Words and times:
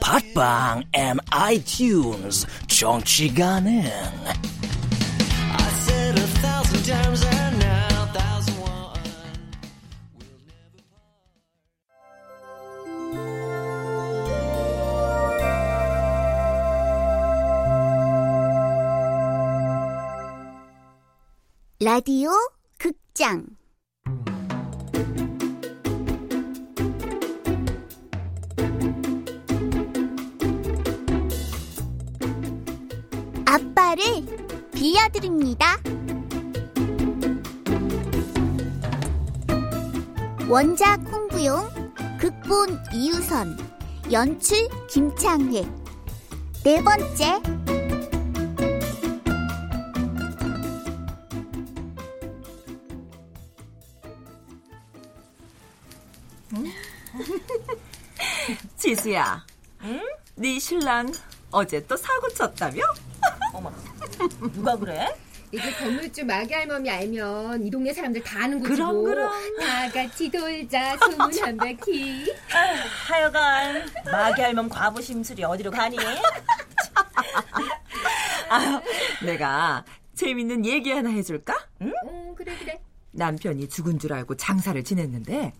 팟빵 0.00 0.82
앤 0.92 1.16
아이튠즈 1.30 2.46
정치 2.68 3.32
가능. 3.34 3.82
라디오 21.80 22.30
극장 22.76 23.46
아빠를 33.98 34.24
빌려드립니다. 34.72 35.76
원작 40.48 41.00
홍부용, 41.12 41.68
극본 42.18 42.78
이유선, 42.94 43.58
연출 44.12 44.68
김창회. 44.88 45.66
네 46.64 46.82
번째. 46.82 47.40
지수야, 58.78 59.44
응? 59.82 60.00
네 60.36 60.58
신랑 60.58 61.12
어제 61.50 61.86
또 61.86 61.94
사고 61.96 62.28
쳤다며? 62.30 62.82
어머, 64.40 64.50
누가 64.52 64.76
그래? 64.76 65.14
이제 65.50 65.70
건물주 65.72 66.26
마기 66.26 66.52
할멈이 66.52 66.90
알면 66.90 67.64
이 67.66 67.70
동네 67.70 67.92
사람들 67.92 68.22
다 68.22 68.44
아는 68.44 68.58
거지 68.60 68.74
그럼, 68.74 68.94
뭐. 68.96 69.04
그럼. 69.04 69.30
다 69.58 69.90
같이 69.90 70.30
돌자 70.30 70.94
소문 70.98 71.38
한 71.40 71.56
바퀴. 71.56 72.26
하여간 73.06 73.86
마기 74.04 74.42
할멈 74.42 74.68
과부 74.68 75.00
심술이 75.00 75.42
어디로 75.44 75.70
가니? 75.70 75.96
아, 78.50 78.80
내가 79.24 79.84
재밌는 80.14 80.66
얘기 80.66 80.90
하나 80.92 81.08
해줄까? 81.10 81.54
응? 81.82 81.92
어, 82.04 82.34
그래 82.36 82.54
그래. 82.58 82.78
남편이 83.12 83.68
죽은 83.68 83.98
줄 83.98 84.12
알고 84.12 84.36
장사를 84.36 84.82
지냈는데 84.84 85.52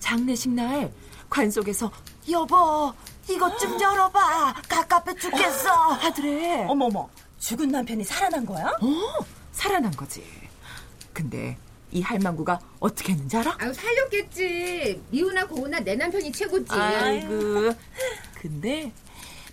장례식 0.00 0.52
날 0.52 0.92
관속에서 1.30 1.90
여보 2.30 2.92
이것 3.28 3.58
좀 3.58 3.80
열어봐 3.80 4.54
갑갑해 4.68 5.14
죽겠어 5.14 5.70
하더래 5.72 6.66
어머머 6.68 7.08
죽은 7.44 7.68
남편이 7.68 8.04
살아난 8.04 8.46
거야? 8.46 8.68
어 8.80 9.24
살아난 9.52 9.90
거지 9.92 10.24
근데 11.12 11.58
이 11.92 12.00
할망구가 12.00 12.58
어떻게 12.80 13.12
했는지 13.12 13.36
알아? 13.36 13.56
아유 13.60 13.72
살렸겠지. 13.72 15.00
미우나 15.10 15.46
고우나 15.46 15.78
내 15.78 15.94
남편이 15.94 16.32
최고지. 16.32 16.72
아이고 16.72 17.72
근데 18.40 18.90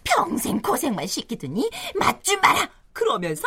평생 0.06 0.60
고생만 0.62 1.06
시키더니 1.06 1.70
맞지 1.96 2.38
마라 2.38 2.68
그러면서 2.94 3.44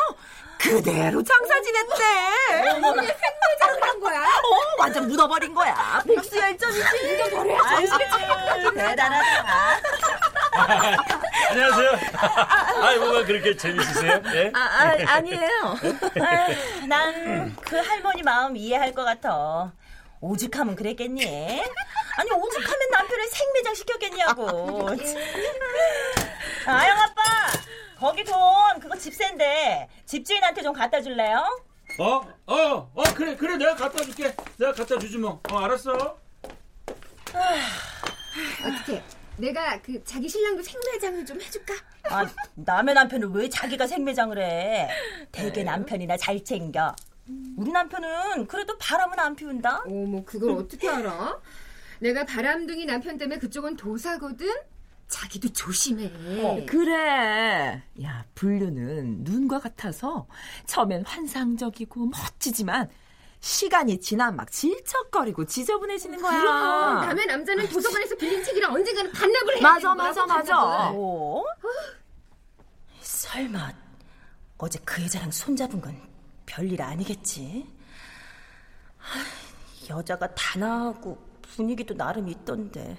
그대로 0.58 1.22
장사 1.22 1.60
지냈대 1.62 2.70
어머니 2.76 3.06
생매장을 3.08 3.82
한 3.82 4.00
거야? 4.00 4.20
어, 4.20 4.78
완전 4.78 5.08
묻어버린 5.08 5.54
거야. 5.54 6.02
복수 6.06 6.36
열정이지. 6.36 6.80
묻어버려야지. 7.30 7.88
대단하다. 8.76 9.80
안녕하세요. 11.50 11.90
아이 12.82 12.98
뭐가 12.98 13.24
그렇게 13.24 13.56
재밌으세요? 13.56 14.22
예? 14.34 14.52
아, 14.54 14.58
아, 14.60 14.96
아 15.06 15.20
니에요. 15.20 15.76
난 16.88 17.56
그 17.64 17.76
할머니 17.76 18.22
마음 18.22 18.56
이해할 18.56 18.92
것 18.92 19.04
같아. 19.04 19.72
오죽하면 20.20 20.76
그랬겠니? 20.76 21.24
아니, 22.16 22.30
오죽하면 22.30 22.90
남편을 22.92 23.26
생매장 23.28 23.74
시켰겠냐고. 23.74 24.88
아영 26.66 26.98
아빠, 26.98 27.22
거기 27.98 28.24
돈 28.24 28.34
그거 28.80 28.96
집세인데 28.96 29.88
집주인한테 30.06 30.62
좀 30.62 30.72
갖다 30.72 31.00
줄래요? 31.02 31.44
어? 31.98 32.20
어? 32.46 32.90
어 32.94 33.02
그래 33.14 33.36
그래 33.36 33.56
내가 33.56 33.74
갖다 33.74 34.02
줄게. 34.04 34.34
내가 34.56 34.72
갖다 34.72 34.98
주지 34.98 35.18
뭐. 35.18 35.40
어 35.50 35.58
알았어. 35.58 35.92
어떻게? 38.64 39.02
내가 39.36 39.80
그 39.82 40.02
자기 40.04 40.28
신랑도 40.28 40.62
생매장을 40.62 41.26
좀 41.26 41.40
해줄까? 41.40 41.74
아, 42.04 42.26
남의 42.54 42.94
남편을 42.94 43.28
왜 43.30 43.48
자기가 43.48 43.86
생매장을 43.86 44.38
해? 44.38 44.88
대개 45.32 45.64
남편이 45.64 46.06
나 46.06 46.16
잘 46.16 46.42
챙겨. 46.44 46.94
우리 47.56 47.72
남편은 47.72 48.46
그래도 48.46 48.76
바람은 48.78 49.18
안 49.18 49.34
피운다. 49.34 49.84
어머 49.86 50.22
그걸 50.24 50.50
어떻게 50.52 50.88
알아? 50.88 51.40
내가 52.00 52.24
바람둥이 52.24 52.84
남편 52.86 53.16
때문에 53.18 53.38
그쪽은 53.38 53.76
도사거든. 53.76 54.48
자기도 55.08 55.52
조심해. 55.52 56.10
어. 56.42 56.64
그래. 56.66 57.82
야, 58.02 58.24
불륜은 58.34 59.24
눈과 59.24 59.60
같아서 59.60 60.26
처음엔 60.66 61.04
환상적이고 61.04 62.06
멋지지만 62.06 62.88
시간이 63.44 64.00
지나면 64.00 64.36
막 64.36 64.50
질척거리고 64.50 65.44
지저분해지는 65.44 66.22
거야. 66.22 66.40
그럼 66.40 67.00
남의 67.08 67.26
남자는 67.26 67.68
도서관에서 67.68 68.16
빌린 68.16 68.42
책이랑 68.42 68.72
언젠가는 68.72 69.12
반납을 69.12 69.56
해야 69.56 69.62
맞아, 69.62 69.94
맞아, 69.94 70.24
맞아. 70.24 70.90
어? 70.94 71.44
설마 73.02 73.70
어제 74.56 74.78
그 74.86 75.02
여자랑 75.02 75.30
손잡은 75.30 75.78
건 75.78 75.94
별일 76.46 76.80
아니겠지? 76.80 77.70
하, 78.96 79.20
여자가 79.90 80.34
단아하고 80.34 81.18
분위기도 81.42 81.94
나름 81.94 82.26
있던데. 82.30 82.96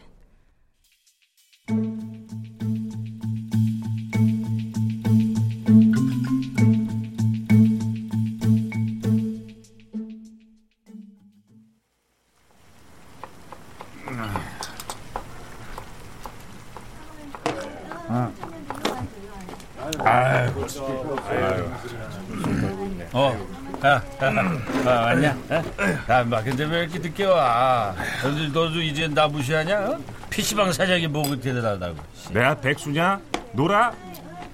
아, 24.37 24.89
왔냐? 24.89 25.37
어? 25.49 25.63
야, 26.11 26.23
막 26.23 26.43
근데 26.43 26.65
왜 26.65 26.79
이렇게 26.83 26.99
늦게 26.99 27.25
와? 27.25 27.95
너도, 28.23 28.47
너도 28.67 28.81
이제 28.81 29.07
나 29.07 29.27
무시하냐? 29.27 29.79
어? 29.91 29.99
PC방 30.29 30.71
사장이 30.73 31.07
뭐 31.07 31.23
그렇게 31.23 31.53
대단하다고. 31.53 31.95
내가 32.31 32.55
백수냐? 32.59 33.19
놀아? 33.53 33.93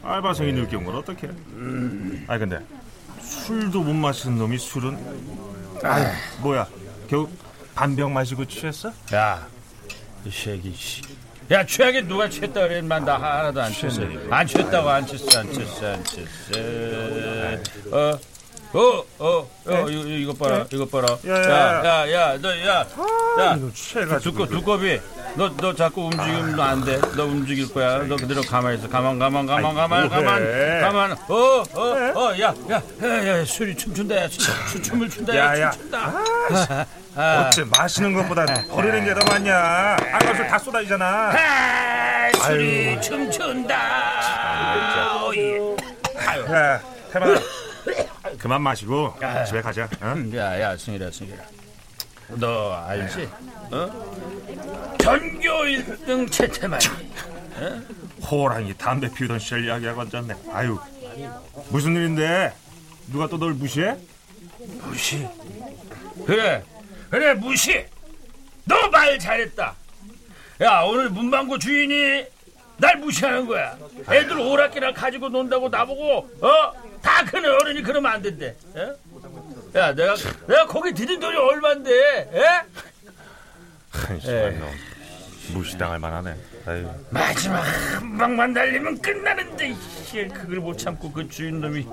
알바생이 0.03 0.51
늙게 0.53 0.75
온건 0.77 0.95
어떡해? 0.97 1.29
아 2.27 2.37
근데 2.37 2.59
술도 3.21 3.81
못 3.81 3.93
마시는 3.93 4.37
놈이 4.37 4.57
술은 4.57 4.97
아 5.83 6.11
뭐야 6.41 6.67
겨우 7.07 7.29
반병 7.75 8.13
마시고 8.13 8.45
취했어? 8.45 8.91
야, 9.13 9.47
이 10.25 10.29
새끼, 10.31 10.73
씨. 10.75 11.01
야 11.51 11.65
최악에 11.65 12.01
누가 12.07 12.29
취했다 12.29 12.61
그래 12.61 12.79
인마 12.79 12.99
나 12.99 13.15
하나도 13.15 13.61
안 13.61 13.71
취했어 13.73 14.01
안 14.29 14.47
취했다고 14.47 14.89
안 14.89 15.05
취했어 15.05 15.39
안 15.39 15.51
취했어 15.51 15.93
안 15.93 16.03
취했어 16.03 16.51
어 17.91 18.17
어, 18.73 19.03
어, 19.19 19.49
어, 19.65 19.89
이거, 19.89 20.03
이거 20.07 20.33
봐라, 20.33 20.65
이거 20.71 20.85
봐라. 20.85 21.17
야, 21.27 21.33
야, 21.35 21.83
야, 22.07 22.11
야, 22.13 22.37
너, 22.41 22.49
야, 22.65 22.85
야, 23.39 23.59
취해가지고. 23.73 24.19
두꺼, 24.31 24.47
두꺼비, 24.47 24.97
너, 25.35 25.49
너 25.57 25.75
자꾸 25.75 26.03
움직이면 26.05 26.57
안 26.57 26.85
돼. 26.85 26.97
너 27.17 27.25
움직일 27.25 27.71
거야. 27.73 27.97
너 28.07 28.15
그대로 28.15 28.41
가만히 28.41 28.77
있어. 28.77 28.87
가만, 28.87 29.19
가만, 29.19 29.45
가만, 29.45 29.75
가만, 29.75 30.07
가만. 30.09 30.81
가만. 30.81 31.11
어, 31.27 31.63
어, 31.73 31.81
어, 32.15 32.39
야, 32.39 32.53
야, 32.71 32.81
야, 33.03 33.27
야, 33.39 33.43
술이 33.45 33.75
춤춘다, 33.75 34.15
야, 34.15 34.27
춤, 34.29 34.81
춤을 34.81 35.09
춘다, 35.09 35.35
야, 35.35 35.45
야, 35.57 35.61
야. 35.63 35.71
춤춘다. 35.71 36.85
어째 37.47 37.65
마시는 37.77 38.13
것보다 38.13 38.45
버리는 38.69 39.03
게 39.03 39.13
더 39.13 39.19
많냐? 39.33 39.53
아까 40.13 40.33
술 40.33 40.47
다 40.47 40.57
쏟아지잖아. 40.57 41.05
아, 41.35 42.31
술이 42.45 42.87
아유. 42.91 43.01
춤춘다. 43.01 43.75
어, 45.25 45.31
예. 45.35 45.57
야, 46.53 46.79
태만아. 47.11 47.37
그만 48.41 48.61
마시고 48.63 49.13
집에 49.47 49.61
가자. 49.61 49.87
어? 50.01 50.15
야, 50.35 50.59
야, 50.59 50.75
승일아, 50.75 51.11
승일아. 51.11 51.43
너 52.29 52.73
알지? 52.73 53.29
어? 53.71 54.95
전교 54.99 55.39
1등 55.41 56.31
채태만이. 56.31 56.85
호랑이 58.29 58.73
담배 58.77 59.11
피우던 59.13 59.37
시절 59.37 59.63
이야기하고 59.65 60.01
앉았네. 60.01 60.33
아유, 60.53 60.79
무슨 61.69 61.95
일인데? 61.95 62.51
누가 63.11 63.27
또 63.27 63.37
널 63.37 63.53
무시해? 63.53 63.95
무시. 64.57 65.27
그래, 66.25 66.63
그래, 67.11 67.33
무시. 67.35 67.85
너 68.65 68.75
말 68.91 69.19
잘했다. 69.19 69.75
야, 70.61 70.81
오늘 70.81 71.09
문방구 71.09 71.59
주인이 71.59 72.25
날 72.81 72.97
무시하는 72.97 73.45
거야. 73.45 73.77
애들 74.09 74.37
오락기나 74.39 74.91
가지고 74.93 75.29
논다고 75.29 75.69
나보고, 75.69 76.17
어? 76.41 76.73
다 77.01 77.23
큰 77.25 77.45
어른이 77.45 77.81
그러면 77.83 78.11
안 78.11 78.21
된대. 78.21 78.55
어? 78.73 78.95
야, 79.79 79.93
내가, 79.93 80.15
내가 80.47 80.65
거기 80.65 80.91
들인 80.93 81.19
돈이 81.19 81.37
얼만데, 81.37 81.91
에? 82.33 82.61
한심한 83.91 84.59
놈. 84.59 84.69
무시당할 85.53 85.99
만하네. 85.99 86.35
아유. 86.65 86.89
마지막 87.09 87.59
한 87.61 88.17
방만 88.17 88.53
달리면 88.53 88.99
끝나는데 89.01 89.69
이씨, 89.69 90.27
그걸 90.27 90.57
못 90.57 90.77
참고 90.77 91.11
그 91.11 91.27
주인 91.29 91.59
놈이 91.59 91.85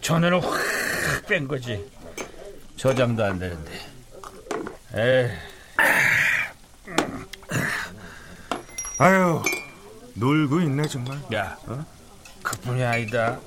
전화를 0.00 0.40
확뺀 0.40 1.46
거지 1.46 1.88
저장도 2.76 3.24
안 3.24 3.38
되는데 3.38 3.70
에이 4.94 5.30
아유, 8.98 9.40
놀고 10.14 10.60
있네 10.60 10.86
정말. 10.88 11.18
야 11.34 11.56
그뿐이 12.42 12.82
아니다 12.84 13.38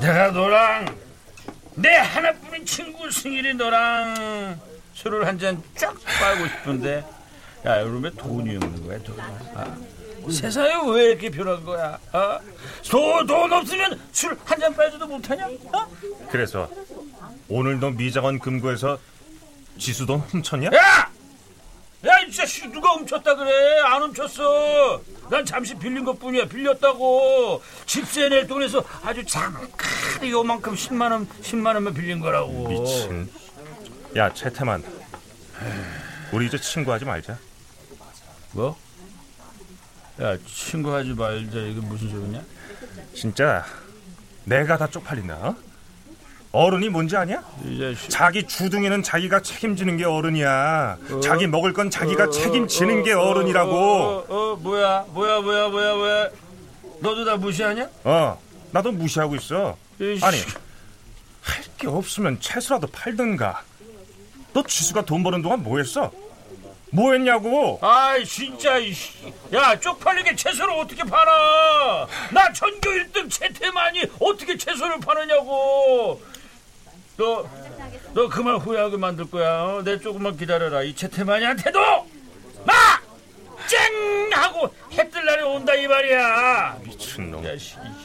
내가 0.00 0.30
너랑 0.30 0.96
내 1.76 1.88
하나뿐인 1.96 2.64
친구 2.66 3.10
승일이 3.10 3.54
너랑 3.54 4.60
술을 4.94 5.26
한 5.26 5.38
잔 5.38 5.60
쫙 5.76 5.94
빨고 6.20 6.46
싶은데 6.46 7.04
야 7.66 7.76
이러면 7.80 8.14
돈이 8.16 8.56
없는 8.56 8.86
거야 8.86 8.98
돈 9.02 9.18
아, 9.20 9.76
세상에 10.30 10.72
왜 10.92 11.04
이렇게 11.10 11.30
변한 11.30 11.64
거야 11.64 11.98
어? 12.12 12.38
돈, 12.88 13.26
돈 13.26 13.52
없으면 13.52 14.00
술 14.12 14.36
한 14.44 14.60
잔 14.60 14.74
빨지도 14.74 15.06
못하냐 15.06 15.46
어? 15.48 15.86
그래서 16.30 16.68
오늘 17.48 17.80
너 17.80 17.90
미장원 17.90 18.38
금고에서 18.38 18.98
지수돈 19.78 20.20
훔쳤냐? 20.20 20.68
야! 20.72 21.10
야, 22.06 22.18
이 22.20 22.30
자식 22.30 22.70
누가 22.70 22.90
훔쳤다 22.92 23.34
그래? 23.34 23.50
안 23.80 24.02
훔쳤어. 24.02 25.02
난 25.30 25.44
잠시 25.44 25.74
빌린 25.74 26.04
것 26.04 26.18
뿐이야. 26.18 26.46
빌렸다고. 26.46 27.62
집세 27.86 28.28
낼 28.28 28.46
돈에서 28.46 28.84
아주 29.02 29.24
잠깐 29.24 29.68
요만큼 30.28 30.74
10만 30.74 31.10
원, 31.10 31.28
10만 31.42 31.74
원만 31.74 31.94
빌린 31.94 32.20
거라고. 32.20 32.68
미친. 32.68 33.30
야, 34.16 34.32
채태만. 34.32 34.84
우리 36.32 36.46
이제 36.46 36.58
친구하지 36.58 37.04
말자. 37.04 37.38
뭐? 38.52 38.76
야, 40.20 40.36
친구하지 40.46 41.10
말자. 41.10 41.58
이게 41.58 41.80
무슨 41.80 42.10
소리냐? 42.10 42.42
진짜 43.14 43.64
내가 44.44 44.76
다 44.76 44.86
쪽팔린다. 44.88 45.34
어? 45.34 45.56
어른이 46.54 46.88
뭔지 46.88 47.16
아냐? 47.16 47.42
이. 47.64 47.96
자기 48.08 48.44
주둥이는 48.46 49.02
자기가 49.02 49.42
책임지는 49.42 49.96
게 49.96 50.04
어른이야. 50.04 50.98
어? 51.10 51.20
자기 51.20 51.48
먹을 51.48 51.72
건 51.72 51.90
자기가 51.90 52.24
어, 52.24 52.30
책임지는 52.30 53.00
어, 53.00 53.02
게 53.02 53.12
어, 53.12 53.20
어른이라고. 53.22 53.72
어, 53.76 54.24
어, 54.28 54.52
어, 54.52 54.56
뭐야? 54.60 55.04
뭐야, 55.08 55.40
뭐야, 55.40 55.68
뭐야, 55.68 55.94
뭐야? 55.94 56.28
너도 57.00 57.24
나 57.24 57.36
무시하냐? 57.36 57.88
어, 58.04 58.40
나도 58.70 58.92
무시하고 58.92 59.34
있어. 59.34 59.76
이씨. 60.00 60.24
아니, 60.24 60.38
할 61.42 61.64
게 61.76 61.88
없으면 61.88 62.38
채소라도 62.40 62.86
팔든가. 62.86 63.60
너 64.52 64.62
지수가 64.62 65.02
돈 65.02 65.24
버는 65.24 65.42
동안 65.42 65.60
뭐 65.64 65.78
했어? 65.78 66.12
뭐 66.90 67.12
했냐고? 67.12 67.80
아이 67.82 68.24
진짜 68.24 68.78
이씨. 68.78 69.10
야 69.52 69.78
쪽팔리게 69.80 70.36
채소를 70.36 70.72
어떻게 70.74 71.02
팔아 71.02 72.06
나 72.30 72.52
전교 72.52 72.78
1등 72.88 73.28
채태만이 73.28 74.02
어떻게 74.20 74.56
채소를 74.56 75.00
파느냐고 75.00 76.22
너 77.16 77.44
너 78.14 78.28
그만 78.28 78.56
후회하게 78.58 78.96
만들 78.96 79.28
거야 79.28 79.64
어? 79.64 79.82
내 79.84 79.98
조금만 79.98 80.36
기다려라 80.36 80.82
이 80.84 80.94
채태만이한테도 80.94 81.80
막쨍 82.64 84.32
하고 84.32 84.72
해뜰 84.92 85.24
날이 85.24 85.42
온다 85.42 85.74
이 85.74 85.88
말이야 85.88 86.78
미친놈. 86.84 87.44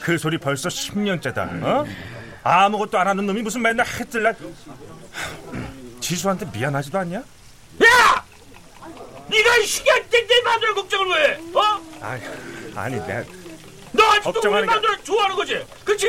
그 0.01 0.17
소리 0.17 0.39
벌써 0.39 0.67
10년째다. 0.67 1.63
어? 1.63 1.85
아무것도 2.43 2.97
안 2.97 3.07
하는 3.07 3.27
놈이 3.27 3.43
무슨 3.43 3.61
맨날 3.61 3.85
해뜰 3.85 4.23
날 4.23 4.35
지수한테 6.01 6.47
미안하지도 6.51 6.97
않냐? 6.97 7.19
야 7.19 8.25
네가 9.29 9.57
이 9.57 9.65
시기한테 9.65 10.25
내 10.25 10.41
마누라 10.41 10.73
걱정을 10.73 11.07
왜 11.15 11.27
해? 11.27 11.39
어? 11.53 11.61
아니, 12.01 12.23
아니 12.75 12.95
내너 12.95 14.11
아직도 14.11 14.39
우리 14.51 14.65
마누라 14.65 14.97
좋아하는 15.03 15.35
거지 15.35 15.63
그치? 15.85 16.07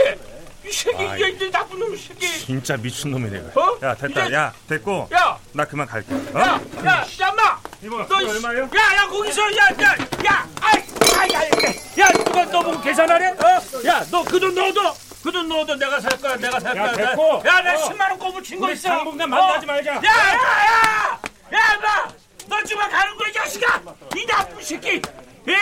이 0.65 0.71
새끼 0.73 1.05
아이. 1.07 1.19
이게 1.21 1.29
이제 1.31 1.51
나쁜 1.51 1.79
놈 1.79 1.97
새끼 1.97 2.27
진짜 2.47 2.77
미친 2.77 3.11
놈이네. 3.11 3.39
어? 3.55 3.79
야 3.83 3.95
됐다. 3.95 4.27
이제- 4.27 4.35
야 4.35 4.53
됐고. 4.69 5.09
야! 5.12 5.39
나 5.53 5.65
그만 5.65 5.87
갈게. 5.87 6.12
어? 6.15 6.39
야, 6.39 6.61
야, 6.85 7.07
얌마! 7.21 7.61
이모, 7.83 8.07
너 8.07 8.17
얼마예요? 8.17 8.62
야, 8.77 8.97
야, 8.97 9.07
거기서, 9.09 9.43
야, 9.57 9.65
야, 9.81 9.97
야, 10.27 10.49
아이, 10.61 10.83
아이, 11.19 11.35
아이, 11.35 12.01
야, 12.01 12.08
누가 12.13 12.44
너 12.44 12.63
보고 12.63 12.81
계산하래? 12.82 13.29
어? 13.31 13.87
야, 13.87 14.05
너 14.11 14.23
그 14.23 14.39
돈 14.39 14.55
넣어둬. 14.55 14.94
그 15.23 15.32
돈 15.32 15.49
넣어둬. 15.49 15.77
내가 15.77 15.99
살 16.01 16.11
거야, 16.20 16.37
내가 16.37 16.61
살 16.61 16.77
야, 16.77 16.82
거야. 16.93 16.93
됐고. 17.11 17.43
야, 17.46 17.61
나 17.63 17.75
어. 17.75 17.89
10만 17.89 18.01
원 18.11 18.19
꼬부 18.19 18.43
친거 18.43 18.67
우리 18.67 18.75
있어. 18.75 18.89
당분간 18.89 19.31
만나지 19.31 19.65
어? 19.65 19.67
말자. 19.67 19.91
야, 19.94 20.01
야, 20.03 20.34
야! 20.34 21.20
야, 21.53 21.79
마! 21.82 22.08
너 22.49 22.63
지금 22.65 22.89
가는 22.89 23.17
거야, 23.17 23.29
이 23.29 23.32
자식아! 23.32 23.81
이 24.17 24.27
나쁜 24.27 24.63
새끼! 24.63 25.01
예? 25.49 25.55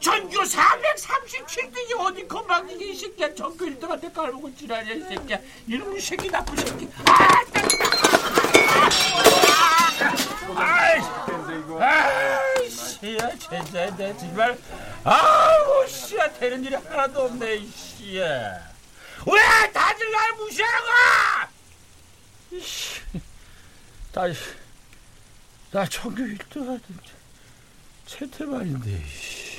전교 0.00 0.42
437등이 0.42 1.98
어디 1.98 2.26
건방지게 2.28 2.84
이 2.84 2.94
새끼야. 2.94 3.34
전교 3.34 3.64
1등한테 3.66 4.12
깔보고 4.14 4.54
지랄이야 4.54 4.94
이 4.94 5.00
새끼야. 5.02 5.38
이놈의 5.66 6.00
새끼 6.00 6.30
나쁜 6.30 6.56
새끼. 6.56 6.88
아 7.04 7.44
아이 10.56 11.00
아이 11.80 12.70
씨야 12.70 13.30
진짜 13.36 13.96
내 13.96 14.16
정말. 14.16 14.58
아우 15.04 15.86
씨야 15.88 16.32
되는 16.34 16.64
일이 16.64 16.74
하나도 16.74 17.22
없네 17.22 17.56
이 17.56 17.68
씨야. 17.70 18.68
왜 19.26 19.72
다들 19.72 20.10
날 20.12 20.32
무시하고! 20.34 20.86
다시 24.12 24.40
나 25.72 25.84
전교 25.86 26.22
1등 26.22 26.60
하던 26.60 27.00
채태만인데 28.06 29.04
씨. 29.06 29.57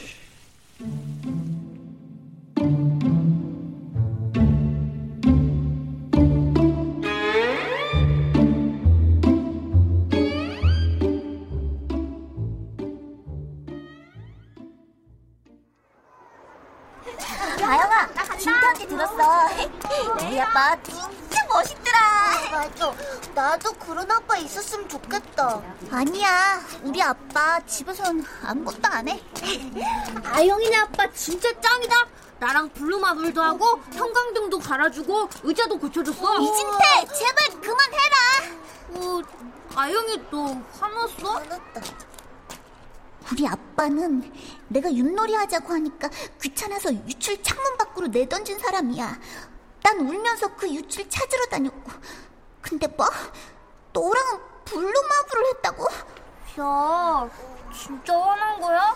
아빠 27.39 27.65
집에선 27.65 28.25
아무것도 28.43 28.81
안 28.83 29.07
해. 29.07 29.23
아영이네 30.25 30.75
아빠 30.75 31.09
진짜 31.13 31.49
짱이다. 31.61 31.95
나랑 32.37 32.67
블루마블도 32.73 33.41
하고 33.41 33.79
형광등도 33.93 34.59
갈아주고 34.59 35.29
의자도 35.43 35.79
고쳐줬어. 35.79 36.37
이진태, 36.37 37.13
제발 37.13 37.61
그만해라. 37.61 38.15
어, 38.89 39.21
아영이 39.73 40.21
또 40.29 40.61
화났어? 40.77 41.39
화났다. 41.39 41.81
우리 43.31 43.47
아빠는 43.47 44.33
내가 44.67 44.93
윷놀이 44.93 45.33
하자고 45.33 45.73
하니까 45.75 46.09
귀찮아서 46.41 46.93
유출 46.93 47.41
창문 47.41 47.77
밖으로 47.77 48.07
내던진 48.07 48.59
사람이야. 48.59 49.17
난 49.83 49.99
울면서 50.01 50.55
그 50.57 50.69
유출 50.69 51.09
찾으러 51.09 51.45
다녔고. 51.45 51.89
근데 52.61 52.85
뭐? 52.87 53.07
너랑은 53.93 54.39
블루마블을 54.65 55.45
했다고? 55.55 55.87
야, 56.57 57.29
진짜 57.73 58.17
화난 58.17 58.59
거야? 58.59 58.95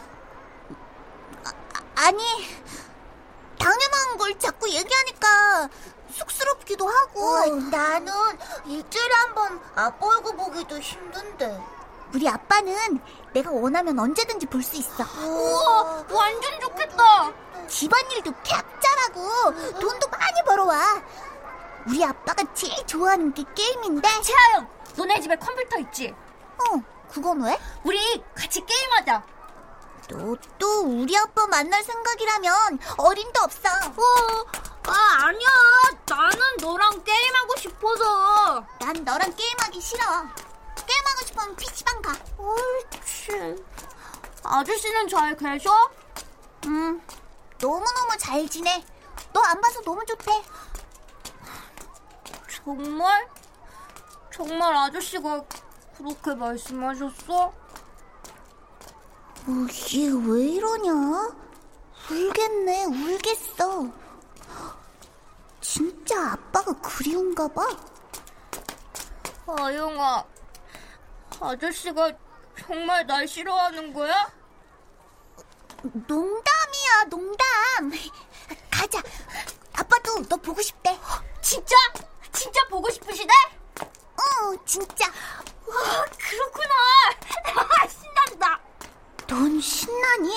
아, 1.96 2.12
니 2.12 2.24
당연한 3.60 4.18
걸 4.18 4.38
자꾸 4.40 4.68
얘기하니까 4.70 5.70
쑥스럽기도 6.12 6.88
하고. 6.88 7.46
나는 7.72 8.12
일주일에 8.66 9.14
한 9.14 9.34
번 9.36 9.62
아빠 9.76 10.06
얼굴 10.08 10.36
보기도 10.36 10.80
힘든데. 10.80 11.60
우리 12.14 12.28
아빠는 12.30 13.00
내가 13.34 13.52
원하면 13.52 13.98
언제든지 14.00 14.46
볼 14.48 14.62
수 14.64 14.76
있어. 14.78 15.04
우와, 15.26 16.06
완전 16.10 16.60
좋겠다. 16.60 17.32
집안일도 17.68 18.32
팍 18.48 18.66
잘하고 18.82 19.80
돈도 19.80 20.08
많이 20.10 20.44
벌어와. 20.46 21.02
우리 21.88 22.04
아빠가 22.04 22.44
제일 22.54 22.76
좋아하는 22.86 23.34
게 23.34 23.44
게임인데. 23.56 24.08
채아영, 24.22 24.68
너네 24.98 25.20
집에 25.22 25.36
컴퓨터 25.36 25.78
있지? 25.80 26.14
어, 26.58 26.82
그건 27.14 27.42
왜? 27.44 27.60
우리 27.84 28.24
같이 28.36 28.64
게임하자. 28.66 29.24
너 30.10 30.36
또 30.60 30.82
우리 30.82 31.18
아빠 31.18 31.48
만날 31.48 31.84
생각이라면 31.84 32.80
어림도 32.98 33.42
없어. 33.42 33.70
어, 33.70 34.92
아, 34.92 35.26
아니야. 35.26 35.48
나는 36.08 36.40
너랑 36.60 37.04
게임하고 37.04 37.56
싶어서. 37.58 38.66
난 38.80 39.04
너랑 39.04 39.34
게임하기 39.36 39.80
싫어. 39.82 40.04
게임하고 40.86 41.26
싶으면 41.26 41.56
PC방 41.56 42.02
가. 42.02 42.14
옳지. 42.38 43.64
아저씨는 44.44 45.08
잘 45.08 45.36
계셔? 45.38 45.72
응. 46.66 47.02
너무너무 47.60 48.18
잘 48.20 48.48
지내. 48.50 48.84
너 49.32 49.42
안 49.42 49.60
봐서 49.62 49.82
너무 49.82 50.06
좋대. 50.06 50.32
정말? 52.66 53.28
정말 54.34 54.76
아저씨가 54.76 55.44
그렇게 55.98 56.34
말씀하셨어? 56.36 57.46
어, 59.46 59.68
얘왜 59.94 60.46
이러냐? 60.54 61.36
울겠네, 62.10 62.86
울겠어. 62.86 63.88
진짜 65.62 66.34
아빠가 66.34 66.74
그리운가 66.82 67.48
봐. 67.48 67.66
아영아, 69.48 70.26
아저씨가 71.40 72.12
정말 72.60 73.06
날 73.06 73.28
싫어하는 73.28 73.94
거야? 73.94 74.32
농담이야, 75.84 77.04
농담. 77.10 77.92
가자. 78.72 79.02
아빠도 79.74 80.22
너 80.28 80.38
보고 80.38 80.62
싶대. 80.62 80.98
진짜? 81.42 81.76
진짜 82.32 82.66
보고 82.70 82.90
싶으시대? 82.90 83.32
어, 83.82 84.66
진짜. 84.66 85.12
와, 85.68 86.06
그렇구나. 86.18 86.74
신난다. 87.88 88.60
넌 89.28 89.60
신나니? 89.60 90.32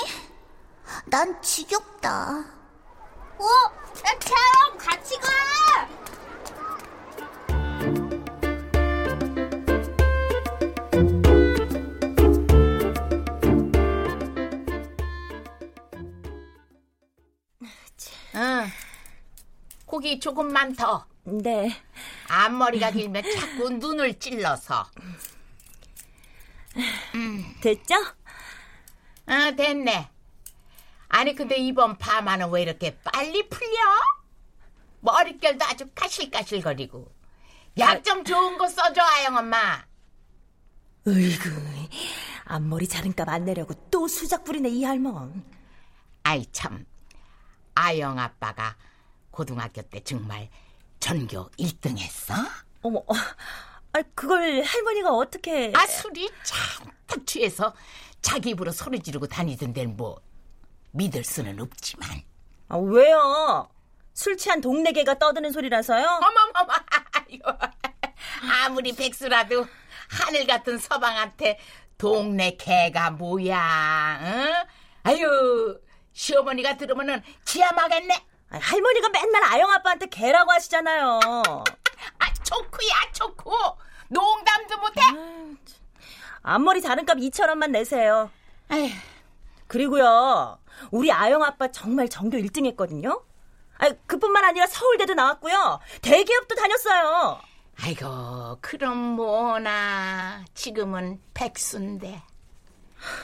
난 1.06 1.40
지겹다. 1.42 2.44
어? 3.38 3.44
야, 4.06 4.18
채영 4.18 4.78
같이 4.78 5.18
가! 5.18 5.28
응. 18.34 18.66
고기 19.86 20.20
조금만 20.20 20.74
더. 20.76 21.06
네. 21.24 21.70
앞머리가 22.28 22.90
길면 22.92 23.22
자꾸 23.38 23.70
눈을 23.70 24.18
찔러서. 24.18 24.90
됐죠? 27.60 27.94
아, 29.26 29.50
됐네. 29.52 30.10
아니, 31.08 31.34
근데 31.34 31.56
이번 31.56 31.96
파마는 31.98 32.50
왜 32.50 32.62
이렇게 32.62 32.98
빨리 32.98 33.48
풀려? 33.48 33.78
머릿결도 35.00 35.64
아주 35.64 35.88
까실까실거리고. 35.94 37.12
약 37.78 38.02
좀 38.02 38.24
좋은 38.24 38.56
거 38.58 38.68
써줘, 38.68 39.00
아영 39.02 39.36
엄마. 39.36 39.84
으이구, 41.06 41.50
앞머리 42.46 42.88
자른값 42.88 43.28
안 43.28 43.44
내려고 43.44 43.74
또 43.90 44.08
수작 44.08 44.44
부리네, 44.44 44.68
이 44.70 44.84
할멈. 44.84 45.44
아이, 46.24 46.44
참. 46.52 46.84
아영 47.74 48.18
아빠가 48.18 48.76
고등학교 49.30 49.82
때 49.82 50.00
정말 50.00 50.48
전교 51.06 51.48
1등 51.56 51.96
했어? 51.98 52.34
어머, 52.82 53.00
아, 53.92 54.02
그걸 54.16 54.60
할머니가 54.64 55.14
어떻게. 55.14 55.72
아, 55.72 55.86
술이 55.86 56.28
잔뜩 56.42 57.24
취해서 57.24 57.72
자기 58.20 58.50
입으로 58.50 58.72
소리 58.72 58.98
지르고 58.98 59.28
다니던데 59.28 59.86
뭐 59.86 60.20
믿을 60.90 61.22
수는 61.22 61.60
없지만. 61.60 62.10
아, 62.68 62.76
왜요? 62.78 63.68
술 64.14 64.36
취한 64.36 64.60
동네 64.60 64.90
개가 64.90 65.20
떠드는 65.20 65.52
소리라서요? 65.52 66.04
어머머머. 66.04 66.74
아무리 68.64 68.92
백수라도 68.92 69.64
하늘 70.08 70.44
같은 70.44 70.76
서방한테 70.76 71.60
동네 71.98 72.56
개가 72.56 73.12
뭐야, 73.12 74.18
응? 74.22 74.52
아유, 75.04 75.80
시어머니가 76.12 76.76
들으면은 76.76 77.22
기야하겠네 77.44 78.26
아, 78.50 78.58
할머니가 78.58 79.08
맨날 79.08 79.42
아영 79.44 79.70
아빠한테 79.70 80.06
개라고 80.06 80.52
하시잖아요. 80.52 81.20
아, 82.18 82.32
좋구야, 82.44 82.94
좋고. 83.12 83.52
농담도 84.08 84.78
못해. 84.78 85.00
앞머리 86.42 86.80
자른값 86.80 87.18
2천 87.18 87.48
원만 87.48 87.72
내세요. 87.72 88.30
에휴. 88.70 88.90
그리고요, 89.66 90.58
우리 90.92 91.10
아영 91.10 91.42
아빠 91.42 91.68
정말 91.72 92.08
전교 92.08 92.38
1등 92.38 92.66
했거든요. 92.66 93.24
아, 93.78 93.90
그뿐만 94.06 94.44
아니라 94.44 94.66
서울대도 94.66 95.14
나왔고요. 95.14 95.80
대기업도 96.02 96.54
다녔어요. 96.54 97.40
아이고, 97.82 98.58
그럼 98.60 98.96
뭐나. 98.96 100.44
지금은 100.54 101.20
백수인데. 101.34 102.22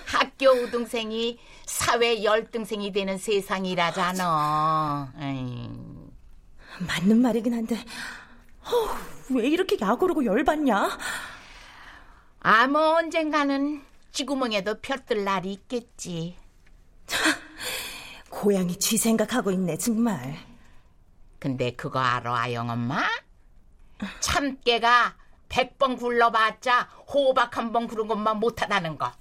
학교 0.07 0.51
우등생이 0.51 1.39
사회 1.67 2.23
열등생이 2.25 2.93
되는 2.93 3.19
세상이라잖아. 3.19 5.13
맞는 6.81 7.21
말이긴 7.23 7.55
한데, 7.55 7.77
어, 7.77 8.71
왜 9.31 9.47
이렇게 9.49 9.77
약오르고 9.81 10.25
열받냐? 10.25 10.99
아무 12.41 12.79
언젠가는 12.79 13.83
쥐구멍에도 14.13 14.81
펴뜰 14.81 15.25
날이 15.25 15.53
있겠지. 15.53 16.37
고양이 18.31 18.77
쥐 18.79 18.97
생각하고 18.97 19.51
있네, 19.53 19.77
정말. 19.79 20.37
근데 21.39 21.73
그거 21.73 21.99
알아, 22.01 22.37
아영 22.37 22.71
엄마? 22.71 23.03
참깨가 24.21 25.15
백번 25.49 25.97
굴러봤자 25.97 26.89
호박 27.13 27.57
한 27.57 27.73
번 27.73 27.87
구른 27.87 28.09
것만 28.09 28.39
못하다는 28.39 28.99
거. 28.99 29.13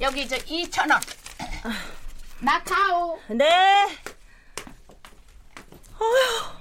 여기 0.00 0.28
저 0.28 0.36
2천 0.36 0.90
원. 0.90 1.00
마카오. 2.40 3.18
네. 3.28 3.88
어휴. 5.98 6.56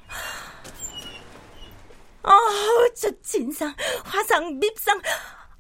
아우, 2.24 2.94
저 2.96 3.10
진상, 3.22 3.76
화상, 4.04 4.58
밉상. 4.60 5.00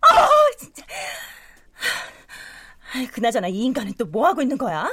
아우, 0.01 0.29
진짜. 0.58 0.84
아이, 2.94 3.05
그나저나 3.08 3.48
이 3.50 3.60
인간은 3.65 3.94
또 3.96 4.05
뭐 4.05 4.25
하고 4.27 4.41
있는 4.41 4.58
거야? 4.58 4.89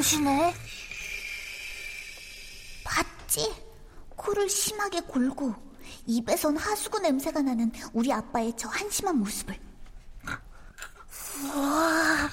보시네. 0.00 0.54
봤지? 2.84 3.54
코를 4.16 4.48
심하게 4.48 5.00
골고 5.02 5.54
입에선 6.06 6.56
하수구 6.56 7.00
냄새가 7.00 7.42
나는 7.42 7.70
우리 7.92 8.10
아빠의 8.10 8.54
저 8.56 8.68
한심한 8.68 9.16
모습을. 9.16 9.58
와, 11.54 12.30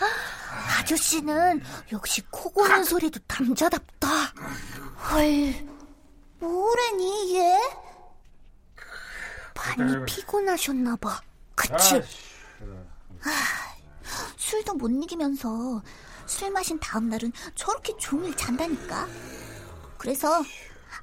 아저씨는 0.79 1.61
역시 1.91 2.21
코 2.31 2.49
고는 2.49 2.85
소리도 2.85 3.19
남자답다. 3.27 4.07
헐, 5.11 5.53
뭐래니 6.39 7.35
얘? 7.35 7.53
아, 8.77 9.75
많이 9.77 10.05
피곤하셨나봐. 10.05 11.21
그치? 11.55 12.01
아, 14.47 14.49
술도 14.49 14.75
못 14.75 14.89
이기면서 14.89 15.83
술 16.25 16.51
마신 16.51 16.79
다음 16.79 17.09
날은 17.09 17.33
저렇게 17.53 17.95
종일 17.97 18.35
잔다니까. 18.37 19.05
그래서 19.97 20.41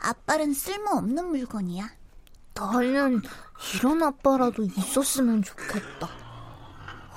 아빠는 0.00 0.54
쓸모없는 0.54 1.26
물건이야. 1.26 1.90
나는 2.54 3.20
이런 3.74 4.02
아빠라도 4.02 4.64
있었으면 4.64 5.42
좋겠다. 5.42 6.08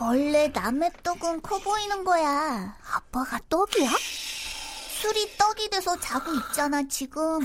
원래 0.01 0.49
남의 0.49 0.91
떡은 1.01 1.41
커 1.41 1.59
보이는 1.59 2.03
거야. 2.03 2.77
아빠가 2.93 3.39
떡이야? 3.47 3.89
술이 3.89 5.37
떡이 5.37 5.69
돼서 5.69 5.97
자고 5.97 6.33
있잖아, 6.33 6.83
지금. 6.89 7.39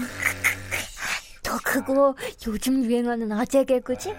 너 1.44 1.58
그거 1.64 2.16
요즘 2.46 2.82
유행하는 2.84 3.30
아재 3.30 3.64
개그지? 3.64 4.14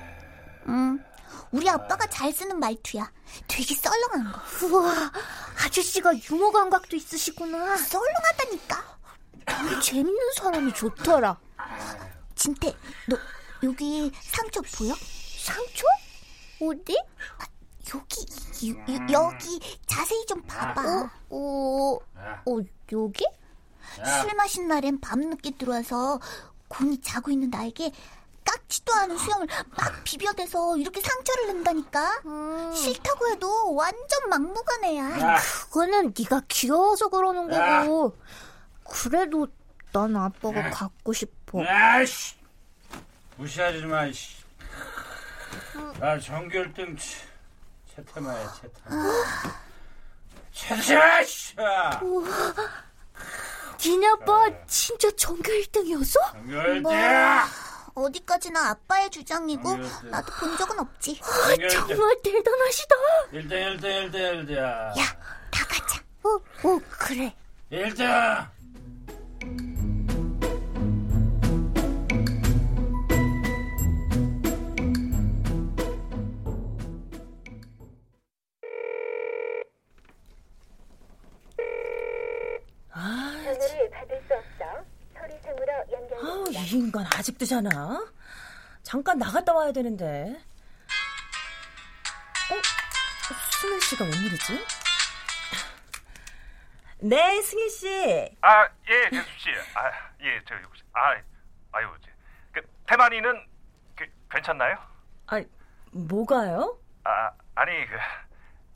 응. 0.69 1.03
우리 1.51 1.69
아빠가 1.69 2.07
잘 2.07 2.31
쓰는 2.31 2.59
말투야. 2.59 3.11
되게 3.47 3.75
썰렁한 3.75 4.31
거. 4.31 4.67
우와, 4.67 5.11
아저씨가 5.65 6.13
유머 6.29 6.51
감각도 6.51 6.95
있으시구나. 6.95 7.77
썰렁하다니까. 7.77 8.97
되게 9.45 9.79
재밌는 9.81 10.33
사람이 10.37 10.73
좋더라. 10.73 11.37
진태, 12.35 12.75
너 13.07 13.17
여기 13.63 14.11
상처 14.21 14.61
보여? 14.61 14.93
상처? 15.37 15.85
어디? 16.61 16.97
아, 17.39 17.45
여기, 17.93 18.25
유, 18.67 18.75
유, 18.87 19.13
여기 19.13 19.59
자세히 19.85 20.25
좀 20.25 20.41
봐봐. 20.43 20.81
어, 20.81 21.09
어, 21.29 21.95
어 21.95 22.59
여기? 22.91 23.25
술 24.21 24.33
마신 24.35 24.67
날엔 24.67 24.99
밤늦게 25.01 25.51
들어와서 25.57 26.19
곤이 26.67 27.01
자고 27.01 27.31
있는 27.31 27.49
나에게 27.49 27.91
깎지도 28.73 28.93
않은 28.93 29.17
수염을 29.17 29.47
막 29.77 30.03
비벼대서 30.03 30.77
이렇게 30.77 30.99
상처를 31.01 31.47
낸다니까. 31.47 32.21
음. 32.25 32.73
싫다고 32.73 33.29
해도 33.29 33.75
완전 33.75 34.29
막무가내야. 34.29 35.19
야. 35.19 35.37
그거는 35.69 36.13
네가 36.17 36.41
귀여워서 36.47 37.09
그러는 37.09 37.49
거고. 37.49 38.17
그래도 38.89 39.47
난 39.91 40.15
아빠가 40.15 40.59
야. 40.59 40.69
갖고 40.71 41.13
싶어. 41.13 41.63
아씨, 41.63 42.35
무시하지 43.37 43.85
마. 43.85 44.11
씨. 44.11 44.43
나 45.99 46.19
전결등 46.19 46.97
채태마야 47.95 48.53
채태. 48.53 48.81
채태마 50.51 51.23
씨. 51.23 51.55
니네 53.85 54.07
아빠 54.07 54.49
진짜 54.65 55.11
전교 55.15 55.43
1등이었어? 55.43 56.13
전교 56.31 56.51
1등이야. 56.53 56.81
뭐, 56.81 56.91
어디까지나 57.95 58.69
아빠의 58.69 59.09
주장이고 59.11 59.77
나도 60.09 60.33
본 60.39 60.57
적은 60.57 60.79
없지. 60.79 61.19
아, 61.23 61.67
정말 61.69 62.17
대단하시다. 62.23 62.95
1등 63.33 63.49
1등 63.49 63.81
1등 63.81 64.47
1등. 64.47 64.57
야, 64.57 64.93
다 65.51 65.65
가자. 65.67 66.01
어, 66.23 66.29
어 66.29 66.79
그래. 66.89 67.35
1 67.69 67.95
등. 86.23 86.53
이 86.53 86.69
인간 86.71 87.05
아직도 87.05 87.45
자나? 87.45 88.05
잠깐 88.81 89.17
나갔다 89.17 89.53
와야 89.53 89.71
되는데. 89.71 90.41
어? 92.51 92.61
승일 93.61 93.81
씨가 93.81 94.05
웬일이지? 94.05 94.65
네, 96.99 97.41
승일 97.41 97.69
씨. 97.69 98.37
아, 98.41 98.69
예, 98.87 99.09
대수 99.09 99.29
씨. 99.37 99.49
아, 99.75 99.91
예, 100.21 100.41
저 100.47 100.55
혹시 100.55 100.83
아, 100.93 101.15
아유, 101.73 101.89
그 102.53 102.61
태만이는 102.87 103.47
그, 103.95 104.05
괜찮나요? 104.29 104.77
아, 105.27 105.41
뭐가요? 105.91 106.77
아, 107.03 107.31
아니 107.55 107.85
그 107.87 107.97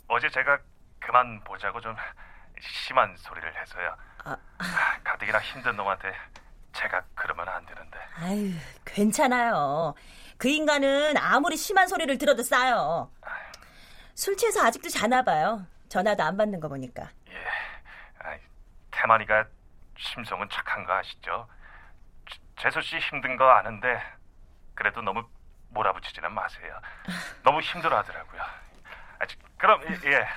어제 0.08 0.30
제가 0.30 0.60
그만 1.00 1.42
보자고 1.44 1.80
좀 1.80 1.96
심한 2.60 3.16
소리를 3.18 3.62
해서요. 3.62 3.96
아, 4.26 4.38
아. 4.58 5.00
가뜩이나 5.04 5.40
힘든 5.40 5.76
놈한테 5.76 6.14
제가 6.78 7.04
그러면 7.16 7.50
안 7.50 7.66
되는데. 7.66 7.98
아유, 8.16 8.52
괜찮아요. 8.86 9.96
그 10.38 10.48
인간은 10.48 11.18
아무리 11.18 11.58
심한 11.58 11.88
소리를 11.88 12.16
들어도 12.20 12.44
싸요. 12.44 13.10
술 14.14 14.38
취해서 14.38 14.64
아직도 14.64 14.90
자나 14.90 15.24
봐요. 15.24 15.66
전화도 15.90 16.24
안 16.24 16.38
받는 16.38 16.60
거 16.60 16.68
보니까. 16.68 17.10
예. 17.30 17.34
아이, 18.20 18.40
태만이가 18.92 19.46
심성은 19.98 20.48
착한 20.52 20.86
거 20.86 20.94
아시죠? 20.94 21.48
재수 22.60 22.82
씨 22.82 22.98
힘든 23.00 23.38
거 23.38 23.50
아는데 23.50 24.00
그래도 24.76 25.02
너무 25.02 25.24
몰아붙이지는 25.70 26.32
마세요. 26.32 26.80
너무 27.44 27.60
힘들어 27.62 27.98
하더라고요. 27.98 28.42
아, 28.42 29.26
그럼 29.58 29.82
예, 29.90 30.12
예. 30.12 30.28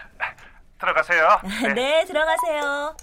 들어가세요. 0.78 1.40
네. 1.64 1.74
네, 1.74 2.04
들어가세요. 2.06 2.96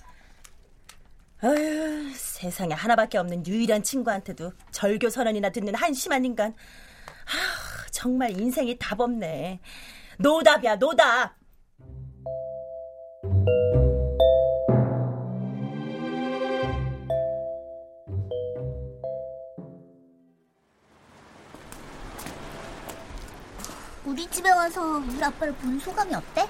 아휴, 1.39 2.11
세상에 2.15 2.73
하나밖에 2.73 3.19
없는 3.19 3.45
유일한 3.45 3.83
친구한테도 3.83 4.53
절교 4.71 5.09
선언이나 5.11 5.51
듣는 5.51 5.75
한심한 5.75 6.25
인간. 6.25 6.51
아, 6.51 7.85
정말 7.91 8.31
인생이 8.31 8.77
답 8.79 8.99
없네. 8.99 9.59
노답이야, 10.17 10.77
노답. 10.77 11.35
우리 24.05 24.25
집에 24.31 24.49
와서 24.49 24.97
우리 24.97 25.23
아빠를 25.23 25.53
본 25.53 25.77
소감이 25.77 26.15
어때? 26.15 26.47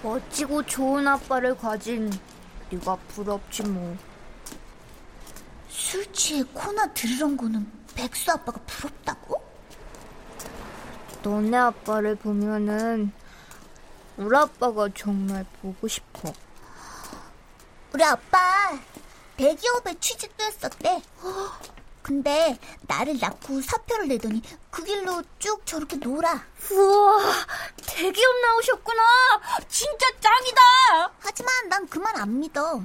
멋지고 0.00 0.62
좋은 0.64 1.08
아빠를 1.08 1.56
가진 1.56 2.08
네가 2.70 2.96
부럽지 3.08 3.64
뭐. 3.64 3.96
술 5.72 6.12
취해 6.12 6.42
코나 6.52 6.86
들으런 6.92 7.34
거는 7.36 7.66
백수 7.94 8.30
아빠가 8.30 8.60
부럽다고? 8.66 9.42
너네 11.22 11.56
아빠를 11.56 12.14
보면은 12.16 13.10
우리 14.18 14.36
아빠가 14.36 14.88
정말 14.94 15.46
보고 15.62 15.88
싶어. 15.88 16.30
우리 17.94 18.04
아빠 18.04 18.78
대기업에 19.38 19.98
취직도 19.98 20.44
했었대. 20.44 21.02
근데 22.02 22.58
나를 22.82 23.18
낳고 23.18 23.62
사표를 23.62 24.08
내더니 24.08 24.42
그 24.70 24.84
길로 24.84 25.22
쭉 25.38 25.64
저렇게 25.64 25.96
놀아. 25.96 26.44
우와, 26.70 27.18
대기업 27.86 28.40
나오셨구나. 28.42 29.02
진짜 29.68 30.06
짱이다. 30.20 31.12
하지만 31.20 31.68
난그말안 31.68 32.40
믿어. 32.40 32.82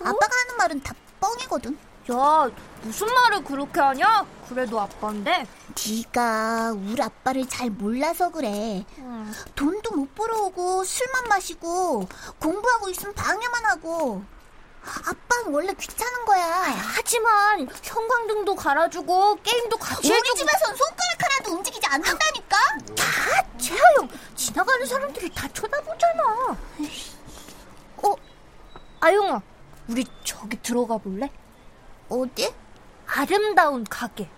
아빠가 0.00 0.36
하는 0.36 0.56
말은 0.56 0.82
다 0.82 0.94
뻥이거든. 1.20 1.91
야, 2.10 2.50
무슨 2.82 3.06
말을 3.06 3.44
그렇게 3.44 3.80
하냐? 3.80 4.26
그래도 4.48 4.80
아빠인데. 4.80 5.46
네가 5.86 6.72
우리 6.72 7.00
아빠를 7.00 7.48
잘 7.48 7.70
몰라서 7.70 8.30
그래. 8.30 8.84
음. 8.98 9.32
돈도 9.54 9.92
못 9.94 10.14
벌어오고 10.14 10.84
술만 10.84 11.28
마시고 11.28 12.08
공부하고 12.40 12.88
있으면 12.90 13.14
방해만 13.14 13.64
하고. 13.66 14.22
아빠는 14.84 15.54
원래 15.54 15.72
귀찮은 15.74 16.24
거야. 16.24 16.44
하지만 16.96 17.68
형광등도 17.84 18.56
갈아주고 18.56 19.36
게임도 19.36 19.76
같이 19.76 20.10
우리. 20.12 20.34
집에선 20.34 20.76
손가락 20.76 21.22
하나도 21.22 21.52
움직이지 21.52 21.86
않는다니까. 21.86 22.56
다 22.96 23.46
최하영 23.58 24.08
지나가는 24.34 24.84
사람들이 24.84 25.30
다 25.32 25.46
쳐다보잖아. 25.54 26.56
어, 27.98 28.14
아영아, 29.00 29.40
우리 29.86 30.04
저기 30.24 30.60
들어가 30.60 30.98
볼래? 30.98 31.30
어디? 32.12 32.54
아름다운 33.06 33.84
가게. 33.84 34.28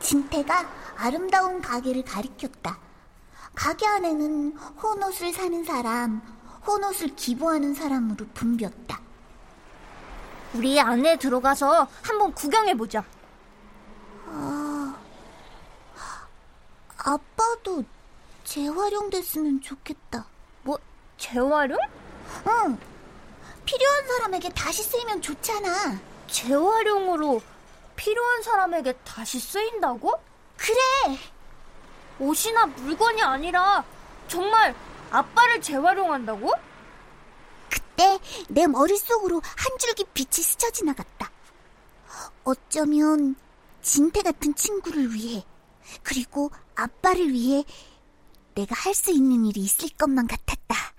진태가 0.00 0.68
아름다운 0.96 1.62
가게를 1.62 2.02
가리켰다. 2.04 2.76
가게 3.54 3.86
안에는 3.86 4.56
혼옷을 4.82 5.32
사는 5.32 5.62
사람, 5.62 6.20
혼옷을 6.66 7.14
기부하는 7.14 7.74
사람으로 7.74 8.26
붐볐다. 8.34 9.00
우리 10.54 10.80
안에 10.80 11.18
들어가서 11.18 11.86
한번 12.02 12.34
구경해보자. 12.34 13.04
아, 14.26 14.96
아빠도 16.98 17.84
재활용됐으면 18.42 19.60
좋겠다. 19.60 20.26
뭐, 20.62 20.76
재활용? 21.16 21.78
응, 22.48 22.78
필요한 23.64 24.08
사람에게 24.08 24.48
다시 24.48 24.82
쓰이면 24.82 25.22
좋잖아. 25.22 26.11
재활용으로 26.32 27.40
필요한 27.94 28.42
사람에게 28.42 28.94
다시 29.04 29.38
쓰인다고? 29.38 30.12
그래. 30.56 31.18
옷이나 32.18 32.66
물건이 32.66 33.22
아니라 33.22 33.84
정말 34.28 34.74
아빠를 35.10 35.60
재활용한다고? 35.60 36.52
그때 37.70 38.18
내 38.48 38.66
머릿속으로 38.66 39.40
한 39.44 39.78
줄기 39.78 40.04
빛이 40.14 40.42
스쳐 40.42 40.70
지나갔다. 40.70 41.30
어쩌면 42.44 43.36
진태 43.82 44.22
같은 44.22 44.54
친구를 44.54 45.12
위해 45.14 45.44
그리고 46.02 46.50
아빠를 46.74 47.30
위해 47.30 47.64
내가 48.54 48.74
할 48.74 48.94
수 48.94 49.10
있는 49.10 49.44
일이 49.46 49.60
있을 49.60 49.88
것만 49.98 50.26
같았다. 50.26 50.91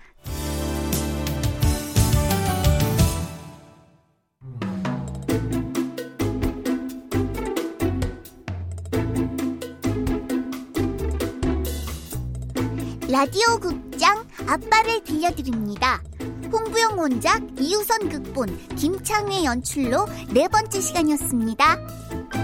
라디오 13.14 13.60
극장 13.60 14.26
아빠를 14.48 15.04
들려드립니다. 15.04 16.02
홍부영 16.50 16.98
원작, 16.98 17.44
이우선 17.60 18.08
극본, 18.08 18.74
김창의 18.74 19.44
연출로 19.44 20.08
네 20.30 20.48
번째 20.48 20.80
시간이었습니다. 20.80 22.43